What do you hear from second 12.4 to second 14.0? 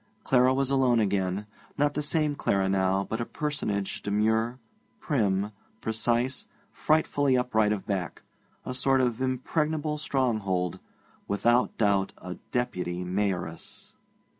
Deputy Mayoress.